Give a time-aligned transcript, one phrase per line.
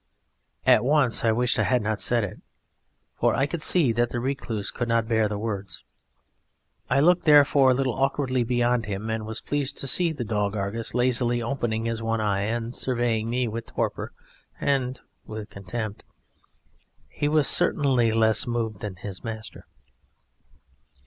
[0.65, 2.41] At once I wished I had not said it,
[3.19, 5.83] for I could see that the Recluse could not bear the words.
[6.89, 10.55] I looked therefore a little awkwardly beyond him and was pleased to see the dog
[10.55, 14.11] Argus lazily opening his one eye and surveying me with torpor
[14.59, 16.03] and with contempt.
[17.07, 19.67] He was certainly less moved than his master.